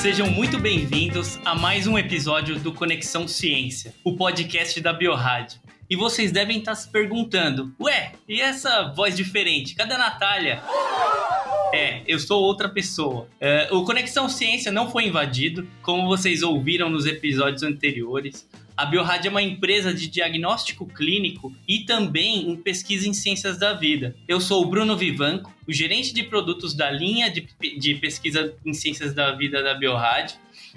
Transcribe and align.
Sejam 0.00 0.30
muito 0.30 0.60
bem-vindos 0.60 1.40
a 1.44 1.56
mais 1.56 1.88
um 1.88 1.98
episódio 1.98 2.56
do 2.60 2.72
Conexão 2.72 3.26
Ciência, 3.26 3.92
o 4.04 4.16
podcast 4.16 4.80
da 4.80 4.92
Biorádio. 4.92 5.60
E 5.90 5.96
vocês 5.96 6.30
devem 6.30 6.60
estar 6.60 6.76
se 6.76 6.88
perguntando: 6.88 7.74
ué, 7.80 8.12
e 8.28 8.40
essa 8.40 8.92
voz 8.94 9.16
diferente? 9.16 9.74
Cadê 9.74 9.94
a 9.94 9.98
Natália? 9.98 10.62
É, 11.72 12.02
eu 12.06 12.18
sou 12.18 12.42
outra 12.42 12.68
pessoa. 12.68 13.28
É, 13.40 13.68
o 13.70 13.84
Conexão 13.84 14.28
Ciência 14.28 14.72
não 14.72 14.90
foi 14.90 15.06
invadido, 15.06 15.68
como 15.82 16.06
vocês 16.06 16.42
ouviram 16.42 16.88
nos 16.88 17.06
episódios 17.06 17.62
anteriores. 17.62 18.48
A 18.76 18.86
Biorádio 18.86 19.28
é 19.28 19.30
uma 19.30 19.42
empresa 19.42 19.92
de 19.92 20.06
diagnóstico 20.06 20.86
clínico 20.86 21.52
e 21.66 21.80
também 21.80 22.48
em 22.48 22.56
pesquisa 22.56 23.08
em 23.08 23.12
ciências 23.12 23.58
da 23.58 23.74
vida. 23.74 24.14
Eu 24.28 24.40
sou 24.40 24.62
o 24.62 24.66
Bruno 24.66 24.96
Vivanco, 24.96 25.52
o 25.66 25.72
gerente 25.72 26.14
de 26.14 26.22
produtos 26.22 26.74
da 26.74 26.88
linha 26.90 27.28
de, 27.28 27.48
de 27.76 27.94
pesquisa 27.96 28.54
em 28.64 28.72
ciências 28.72 29.12
da 29.12 29.32
vida 29.32 29.62
da 29.62 29.74
Biorádio. 29.74 30.36